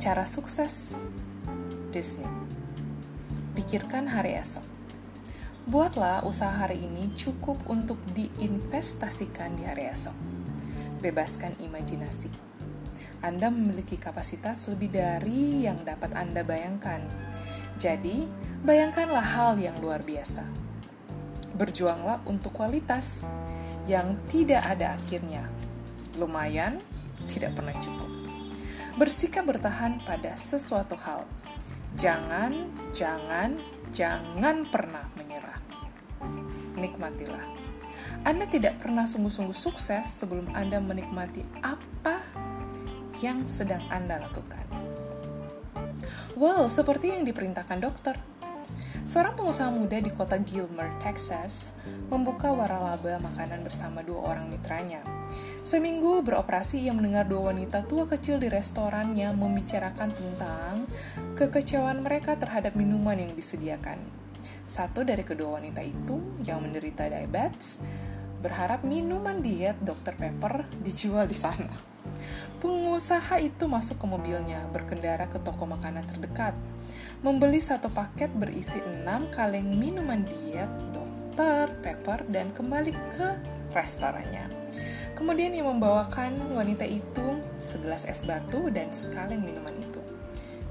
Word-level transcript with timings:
Cara 0.00 0.24
sukses 0.24 0.96
Disney. 1.92 2.24
Pikirkan 3.52 4.08
hari 4.08 4.32
esok. 4.32 4.64
Buatlah 5.68 6.24
usaha 6.24 6.56
hari 6.56 6.88
ini 6.88 7.12
cukup 7.12 7.60
untuk 7.68 8.00
diinvestasikan 8.16 9.60
di 9.60 9.68
hari 9.68 9.92
esok. 9.92 10.16
Bebaskan 11.04 11.52
imajinasi. 11.60 12.32
Anda 13.20 13.52
memiliki 13.52 14.00
kapasitas 14.00 14.72
lebih 14.72 14.88
dari 14.88 15.68
yang 15.68 15.84
dapat 15.84 16.16
Anda 16.16 16.48
bayangkan. 16.48 17.04
Jadi, 17.76 18.24
bayangkanlah 18.64 19.36
hal 19.36 19.60
yang 19.60 19.84
luar 19.84 20.00
biasa. 20.00 20.48
Berjuanglah 21.60 22.24
untuk 22.24 22.56
kualitas 22.56 23.28
yang 23.84 24.16
tidak 24.32 24.64
ada 24.64 24.96
akhirnya. 24.96 25.44
Lumayan, 26.16 26.80
tidak 27.28 27.52
pernah 27.52 27.76
cukup. 27.76 28.19
Bersikap 28.98 29.46
bertahan 29.46 30.02
pada 30.02 30.34
sesuatu 30.34 30.98
hal. 30.98 31.26
Jangan, 31.94 32.70
jangan, 32.90 33.58
jangan 33.94 34.66
pernah 34.70 35.06
menyerah. 35.14 35.58
Nikmatilah. 36.78 37.44
Anda 38.26 38.46
tidak 38.48 38.80
pernah 38.82 39.06
sungguh-sungguh 39.06 39.56
sukses 39.56 40.06
sebelum 40.06 40.50
Anda 40.56 40.82
menikmati 40.82 41.44
apa 41.62 42.22
yang 43.20 43.44
sedang 43.44 43.84
Anda 43.92 44.22
lakukan. 44.22 44.64
Well, 46.38 46.72
seperti 46.72 47.12
yang 47.12 47.28
diperintahkan 47.28 47.78
dokter. 47.82 48.16
Seorang 49.00 49.32
pengusaha 49.32 49.72
muda 49.72 49.96
di 49.96 50.12
kota 50.12 50.36
Gilmer, 50.36 50.92
Texas, 51.00 51.72
membuka 52.12 52.52
waralaba 52.52 53.16
makanan 53.16 53.64
bersama 53.64 54.04
dua 54.04 54.36
orang 54.36 54.52
mitranya. 54.52 55.00
Seminggu 55.64 56.20
beroperasi, 56.20 56.84
ia 56.84 56.92
mendengar 56.92 57.24
dua 57.24 57.52
wanita 57.52 57.88
tua 57.88 58.04
kecil 58.04 58.36
di 58.36 58.52
restorannya 58.52 59.32
membicarakan 59.32 60.12
tentang 60.12 60.84
kekecewaan 61.32 62.04
mereka 62.04 62.36
terhadap 62.36 62.76
minuman 62.76 63.16
yang 63.16 63.32
disediakan. 63.32 64.00
Satu 64.68 65.00
dari 65.00 65.24
kedua 65.24 65.56
wanita 65.56 65.80
itu, 65.80 66.20
yang 66.44 66.60
menderita 66.60 67.08
diabetes, 67.08 67.80
berharap 68.40 68.84
minuman 68.84 69.40
diet 69.40 69.80
Dr. 69.80 70.16
Pepper 70.16 70.68
dijual 70.80 71.24
di 71.24 71.36
sana. 71.36 71.72
Pengusaha 72.60 73.40
itu 73.40 73.64
masuk 73.64 73.96
ke 73.96 74.06
mobilnya, 74.08 74.64
berkendara 74.72 75.28
ke 75.28 75.40
toko 75.40 75.64
makanan 75.64 76.04
terdekat, 76.04 76.52
membeli 77.20 77.60
satu 77.60 77.92
paket 77.92 78.32
berisi 78.32 78.80
enam 78.80 79.28
kaleng 79.28 79.76
minuman 79.76 80.24
diet 80.24 80.68
Dr. 80.96 81.68
Pepper 81.84 82.24
dan 82.32 82.48
kembali 82.56 82.92
ke 83.12 83.28
restorannya. 83.76 84.48
Kemudian 85.12 85.52
ia 85.52 85.60
membawakan 85.60 86.56
wanita 86.56 86.88
itu 86.88 87.44
segelas 87.60 88.08
es 88.08 88.24
batu 88.24 88.72
dan 88.72 88.88
sekaleng 88.88 89.44
minuman 89.44 89.76
itu. 89.76 90.00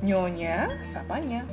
Nyonya, 0.00 0.72
sapanya, 0.80 1.44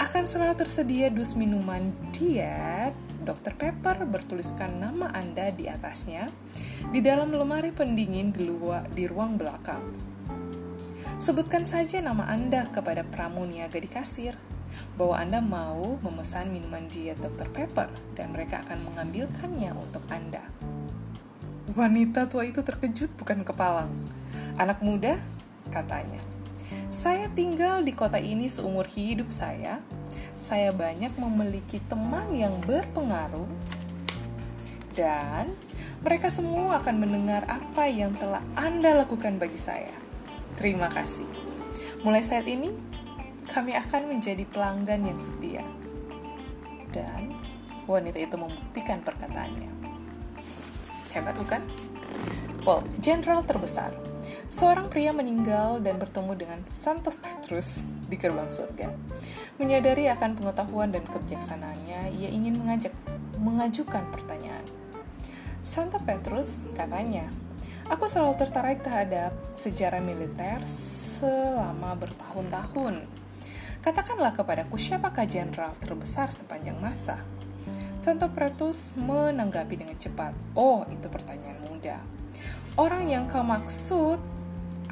akan 0.00 0.24
selalu 0.24 0.56
tersedia 0.56 1.12
dus 1.12 1.36
minuman 1.36 1.92
diet 2.16 2.96
Dr. 3.28 3.52
Pepper 3.60 4.08
bertuliskan 4.08 4.80
nama 4.80 5.12
Anda 5.12 5.52
di 5.52 5.68
atasnya 5.68 6.32
di 6.88 7.04
dalam 7.04 7.28
lemari 7.28 7.76
pendingin 7.76 8.32
di, 8.32 8.48
luar, 8.48 8.88
di 8.88 9.04
ruang 9.04 9.36
belakang. 9.36 9.84
Sebutkan 11.18 11.66
saja 11.66 11.98
nama 11.98 12.30
Anda 12.30 12.70
kepada 12.70 13.02
pramuniaga 13.02 13.82
di 13.82 13.90
kasir 13.90 14.38
bahwa 14.94 15.18
Anda 15.18 15.42
mau 15.42 15.98
memesan 15.98 16.54
minuman 16.54 16.86
diet 16.86 17.18
Dr. 17.18 17.50
Pepper 17.50 17.90
dan 18.14 18.30
mereka 18.30 18.62
akan 18.62 18.86
mengambilkannya 18.86 19.74
untuk 19.74 20.06
Anda. 20.06 20.46
Wanita 21.74 22.30
tua 22.30 22.46
itu 22.46 22.62
terkejut 22.62 23.12
bukan 23.18 23.42
kepalang. 23.42 23.90
Anak 24.62 24.78
muda, 24.78 25.18
katanya. 25.74 26.22
Saya 26.94 27.26
tinggal 27.34 27.82
di 27.82 27.92
kota 27.92 28.22
ini 28.22 28.46
seumur 28.46 28.86
hidup 28.86 29.34
saya 29.34 29.82
saya 30.38 30.70
banyak 30.70 31.12
memiliki 31.18 31.82
teman 31.90 32.30
yang 32.30 32.54
berpengaruh 32.62 33.50
dan 34.94 35.50
mereka 35.98 36.30
semua 36.30 36.78
akan 36.78 36.96
mendengar 37.02 37.42
apa 37.50 37.90
yang 37.90 38.14
telah 38.14 38.40
Anda 38.54 39.02
lakukan 39.02 39.42
bagi 39.42 39.58
saya. 39.58 40.07
Terima 40.58 40.90
kasih. 40.90 41.22
Mulai 42.02 42.26
saat 42.26 42.42
ini, 42.50 42.74
kami 43.46 43.78
akan 43.78 44.10
menjadi 44.10 44.42
pelanggan 44.42 45.06
yang 45.06 45.18
setia. 45.22 45.62
Dan 46.90 47.38
wanita 47.86 48.18
itu 48.18 48.34
membuktikan 48.34 48.98
perkataannya. 49.06 49.70
Hebat 51.14 51.38
bukan? 51.38 51.62
Paul, 52.66 52.82
jenderal 52.98 53.46
terbesar, 53.46 53.94
seorang 54.50 54.90
pria 54.90 55.14
meninggal 55.14 55.78
dan 55.78 55.94
bertemu 55.94 56.34
dengan 56.34 56.60
Santos 56.66 57.22
Petrus 57.22 57.86
di 58.10 58.18
gerbang 58.18 58.50
surga. 58.50 58.90
Menyadari 59.62 60.10
akan 60.10 60.34
pengetahuan 60.34 60.90
dan 60.90 61.06
kebijaksanaannya, 61.06 62.18
ia 62.18 62.28
ingin 62.34 62.58
mengajak 62.58 62.90
mengajukan 63.38 64.10
pertanyaan. 64.10 64.66
Santo 65.62 66.02
Petrus 66.02 66.58
katanya, 66.74 67.30
Aku 67.88 68.04
selalu 68.04 68.36
tertarik 68.36 68.84
terhadap 68.84 69.32
sejarah 69.56 70.04
militer 70.04 70.60
selama 70.68 71.96
bertahun-tahun. 71.96 73.00
Katakanlah 73.80 74.36
kepadaku 74.36 74.76
siapakah 74.76 75.24
jenderal 75.24 75.72
terbesar 75.80 76.28
sepanjang 76.28 76.76
masa? 76.76 77.24
Santo 78.04 78.28
Petrus 78.28 78.92
menanggapi 78.92 79.80
dengan 79.80 79.96
cepat. 79.96 80.36
Oh, 80.52 80.84
itu 80.92 81.08
pertanyaan 81.08 81.64
mudah. 81.64 82.00
Orang 82.76 83.08
yang 83.08 83.24
kau 83.24 83.40
maksud 83.40 84.20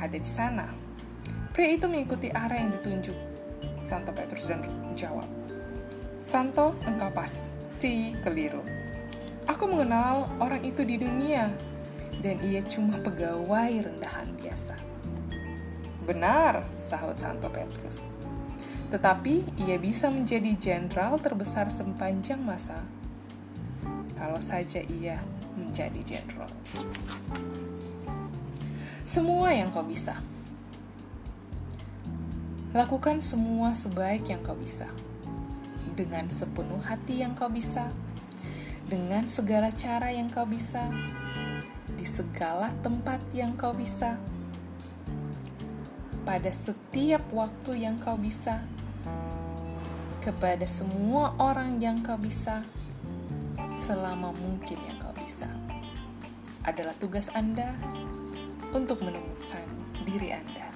ada 0.00 0.16
di 0.16 0.28
sana. 0.28 0.72
Pria 1.52 1.76
itu 1.76 1.88
mengikuti 1.88 2.32
arah 2.32 2.56
yang 2.56 2.72
ditunjuk 2.80 3.16
Santo 3.80 4.12
Petrus 4.16 4.48
dan 4.48 4.64
menjawab, 4.64 5.28
Santo, 6.24 6.76
engkau 6.88 7.12
pasti 7.12 8.16
keliru. 8.24 8.60
Aku 9.46 9.68
mengenal 9.68 10.28
orang 10.42 10.60
itu 10.64 10.82
di 10.82 10.98
dunia, 10.98 11.48
dan 12.22 12.40
ia 12.44 12.60
cuma 12.64 13.00
pegawai 13.00 13.84
rendahan 13.84 14.28
biasa. 14.38 14.76
Benar, 16.06 16.64
sahut 16.78 17.18
Santo 17.18 17.50
Petrus. 17.50 18.06
Tetapi 18.92 19.58
ia 19.66 19.76
bisa 19.76 20.06
menjadi 20.08 20.54
jenderal 20.54 21.18
terbesar 21.18 21.66
sepanjang 21.68 22.38
masa 22.38 22.86
kalau 24.14 24.38
saja 24.38 24.80
ia 24.86 25.20
menjadi 25.58 26.00
jenderal 26.06 26.48
semua 29.06 29.54
yang 29.54 29.70
kau 29.70 29.86
bisa. 29.86 30.18
Lakukan 32.74 33.22
semua 33.22 33.70
sebaik 33.70 34.26
yang 34.26 34.42
kau 34.42 34.58
bisa, 34.58 34.90
dengan 35.94 36.26
sepenuh 36.26 36.82
hati 36.82 37.22
yang 37.22 37.38
kau 37.38 37.46
bisa, 37.46 37.94
dengan 38.90 39.30
segala 39.30 39.70
cara 39.70 40.10
yang 40.10 40.26
kau 40.26 40.42
bisa, 40.42 40.90
segala 42.06 42.70
tempat 42.86 43.18
yang 43.34 43.58
kau 43.58 43.74
bisa, 43.74 44.14
pada 46.22 46.48
setiap 46.48 47.22
waktu 47.34 47.82
yang 47.82 47.98
kau 47.98 48.14
bisa, 48.14 48.62
kepada 50.22 50.66
semua 50.70 51.34
orang 51.42 51.82
yang 51.82 52.02
kau 52.06 52.18
bisa, 52.18 52.62
selama 53.66 54.30
mungkin 54.30 54.78
yang 54.86 54.98
kau 55.02 55.14
bisa. 55.18 55.50
Adalah 56.62 56.94
tugas 56.98 57.30
Anda 57.34 57.74
untuk 58.70 59.02
menemukan 59.02 59.66
diri 60.06 60.34
Anda. 60.34 60.66